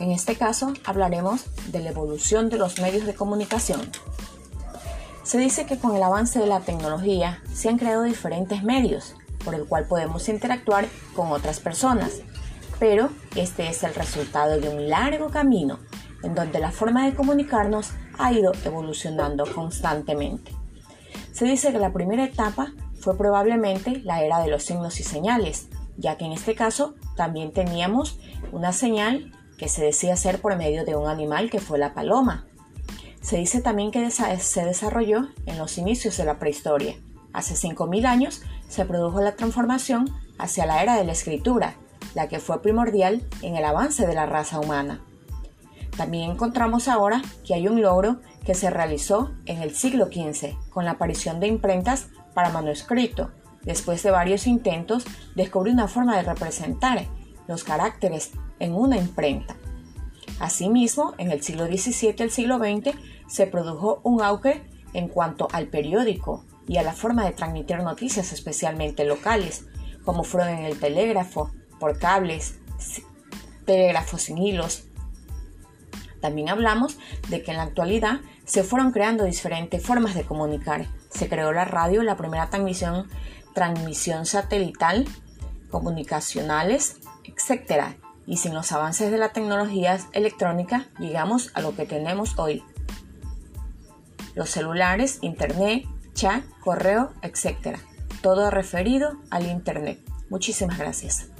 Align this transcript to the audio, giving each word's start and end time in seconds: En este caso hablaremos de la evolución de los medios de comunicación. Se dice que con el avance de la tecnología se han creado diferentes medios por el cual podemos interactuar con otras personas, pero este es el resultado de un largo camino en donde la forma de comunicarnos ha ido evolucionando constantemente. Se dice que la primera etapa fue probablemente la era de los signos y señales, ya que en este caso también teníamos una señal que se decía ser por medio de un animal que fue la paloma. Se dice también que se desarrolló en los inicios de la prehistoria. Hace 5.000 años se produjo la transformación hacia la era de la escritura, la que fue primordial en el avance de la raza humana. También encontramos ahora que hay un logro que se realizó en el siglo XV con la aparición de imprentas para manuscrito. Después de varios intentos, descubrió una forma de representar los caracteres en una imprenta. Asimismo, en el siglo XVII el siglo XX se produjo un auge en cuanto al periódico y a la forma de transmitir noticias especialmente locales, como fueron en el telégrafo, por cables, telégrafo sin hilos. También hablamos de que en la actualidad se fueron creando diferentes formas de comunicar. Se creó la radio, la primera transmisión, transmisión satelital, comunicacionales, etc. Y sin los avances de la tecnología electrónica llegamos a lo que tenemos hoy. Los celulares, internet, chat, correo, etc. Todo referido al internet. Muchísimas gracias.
En 0.00 0.10
este 0.12 0.34
caso 0.34 0.72
hablaremos 0.84 1.44
de 1.70 1.80
la 1.80 1.90
evolución 1.90 2.48
de 2.48 2.56
los 2.56 2.80
medios 2.80 3.04
de 3.04 3.14
comunicación. 3.14 3.82
Se 5.22 5.38
dice 5.38 5.66
que 5.66 5.78
con 5.78 5.94
el 5.94 6.02
avance 6.02 6.38
de 6.38 6.46
la 6.46 6.60
tecnología 6.60 7.42
se 7.52 7.68
han 7.68 7.76
creado 7.76 8.04
diferentes 8.04 8.62
medios 8.62 9.14
por 9.44 9.54
el 9.54 9.66
cual 9.66 9.84
podemos 9.84 10.28
interactuar 10.30 10.86
con 11.14 11.30
otras 11.32 11.60
personas, 11.60 12.22
pero 12.78 13.10
este 13.36 13.68
es 13.68 13.82
el 13.82 13.94
resultado 13.94 14.58
de 14.58 14.70
un 14.70 14.88
largo 14.88 15.28
camino 15.28 15.78
en 16.22 16.34
donde 16.34 16.60
la 16.60 16.72
forma 16.72 17.04
de 17.04 17.14
comunicarnos 17.14 17.90
ha 18.18 18.32
ido 18.32 18.52
evolucionando 18.64 19.44
constantemente. 19.54 20.52
Se 21.32 21.44
dice 21.44 21.72
que 21.72 21.78
la 21.78 21.92
primera 21.92 22.24
etapa 22.24 22.72
fue 23.00 23.16
probablemente 23.16 24.00
la 24.00 24.22
era 24.22 24.40
de 24.40 24.48
los 24.48 24.62
signos 24.62 24.98
y 24.98 25.02
señales, 25.02 25.68
ya 25.96 26.16
que 26.16 26.24
en 26.24 26.32
este 26.32 26.54
caso 26.54 26.94
también 27.16 27.52
teníamos 27.52 28.18
una 28.52 28.72
señal 28.72 29.32
que 29.60 29.68
se 29.68 29.84
decía 29.84 30.16
ser 30.16 30.40
por 30.40 30.56
medio 30.56 30.86
de 30.86 30.96
un 30.96 31.06
animal 31.06 31.50
que 31.50 31.60
fue 31.60 31.78
la 31.78 31.92
paloma. 31.92 32.46
Se 33.20 33.36
dice 33.36 33.60
también 33.60 33.90
que 33.90 34.10
se 34.10 34.64
desarrolló 34.64 35.28
en 35.44 35.58
los 35.58 35.76
inicios 35.76 36.16
de 36.16 36.24
la 36.24 36.38
prehistoria. 36.38 36.94
Hace 37.34 37.54
5.000 37.56 38.06
años 38.06 38.40
se 38.70 38.86
produjo 38.86 39.20
la 39.20 39.36
transformación 39.36 40.08
hacia 40.38 40.64
la 40.64 40.82
era 40.82 40.96
de 40.96 41.04
la 41.04 41.12
escritura, 41.12 41.74
la 42.14 42.26
que 42.26 42.38
fue 42.38 42.62
primordial 42.62 43.22
en 43.42 43.54
el 43.54 43.66
avance 43.66 44.06
de 44.06 44.14
la 44.14 44.24
raza 44.24 44.60
humana. 44.60 45.02
También 45.94 46.30
encontramos 46.30 46.88
ahora 46.88 47.20
que 47.46 47.52
hay 47.52 47.68
un 47.68 47.82
logro 47.82 48.16
que 48.46 48.54
se 48.54 48.70
realizó 48.70 49.30
en 49.44 49.60
el 49.60 49.74
siglo 49.74 50.06
XV 50.06 50.56
con 50.70 50.86
la 50.86 50.92
aparición 50.92 51.38
de 51.38 51.48
imprentas 51.48 52.08
para 52.32 52.48
manuscrito. 52.48 53.30
Después 53.60 54.02
de 54.02 54.10
varios 54.10 54.46
intentos, 54.46 55.04
descubrió 55.34 55.74
una 55.74 55.86
forma 55.86 56.16
de 56.16 56.22
representar 56.22 57.06
los 57.50 57.64
caracteres 57.64 58.30
en 58.60 58.74
una 58.74 58.96
imprenta. 58.96 59.56
Asimismo, 60.38 61.14
en 61.18 61.30
el 61.30 61.42
siglo 61.42 61.66
XVII 61.66 62.14
el 62.18 62.30
siglo 62.30 62.58
XX 62.58 62.96
se 63.28 63.46
produjo 63.46 64.00
un 64.04 64.22
auge 64.22 64.62
en 64.94 65.08
cuanto 65.08 65.48
al 65.52 65.66
periódico 65.66 66.44
y 66.66 66.78
a 66.78 66.82
la 66.82 66.92
forma 66.92 67.24
de 67.24 67.32
transmitir 67.32 67.78
noticias 67.78 68.32
especialmente 68.32 69.04
locales, 69.04 69.66
como 70.04 70.22
fueron 70.22 70.50
en 70.50 70.64
el 70.64 70.78
telégrafo, 70.78 71.50
por 71.80 71.98
cables, 71.98 72.60
telégrafo 73.66 74.16
sin 74.16 74.38
hilos. 74.38 74.84
También 76.20 76.50
hablamos 76.50 76.98
de 77.28 77.42
que 77.42 77.50
en 77.50 77.56
la 77.56 77.64
actualidad 77.64 78.20
se 78.44 78.62
fueron 78.62 78.92
creando 78.92 79.24
diferentes 79.24 79.82
formas 79.82 80.14
de 80.14 80.24
comunicar. 80.24 80.86
Se 81.10 81.28
creó 81.28 81.52
la 81.52 81.64
radio, 81.64 82.02
la 82.02 82.16
primera 82.16 82.48
transmisión, 82.50 83.08
transmisión 83.54 84.26
satelital, 84.26 85.08
comunicacionales, 85.70 86.96
etc. 87.40 87.96
Y 88.26 88.36
sin 88.36 88.54
los 88.54 88.72
avances 88.72 89.10
de 89.10 89.18
la 89.18 89.32
tecnología 89.32 89.98
electrónica 90.12 90.86
llegamos 90.98 91.50
a 91.54 91.60
lo 91.60 91.74
que 91.74 91.86
tenemos 91.86 92.38
hoy. 92.38 92.62
Los 94.34 94.50
celulares, 94.50 95.18
internet, 95.22 95.84
chat, 96.14 96.44
correo, 96.60 97.12
etc. 97.22 97.78
Todo 98.22 98.50
referido 98.50 99.16
al 99.30 99.46
internet. 99.46 100.00
Muchísimas 100.28 100.78
gracias. 100.78 101.30